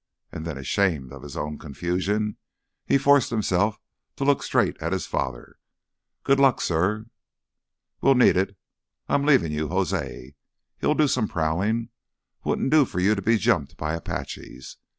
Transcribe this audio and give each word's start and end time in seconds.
And 0.31 0.47
then, 0.47 0.57
ashamed 0.57 1.11
of 1.13 1.21
his 1.21 1.37
own 1.37 1.59
confusion, 1.59 2.37
he 2.87 2.97
forced 2.97 3.29
himself 3.29 3.79
to 4.15 4.23
look 4.23 4.41
straight 4.41 4.75
at 4.81 4.93
his 4.93 5.05
father. 5.05 5.57
"Good 6.23 6.39
luck, 6.39 6.59
suh." 6.59 7.01
"We'll 8.01 8.15
need 8.15 8.35
it. 8.35 8.57
I'm 9.07 9.27
leaving 9.27 9.51
you 9.51 9.67
José—he'll 9.69 10.95
do 10.95 11.07
some 11.07 11.27
prowling. 11.27 11.89
Wouldn't 12.43 12.71
do 12.71 12.85
for 12.85 12.99
you 12.99 13.13
to 13.13 13.21
be 13.21 13.37
jumped 13.37 13.77
by 13.77 13.93
Apaches. 13.93 14.77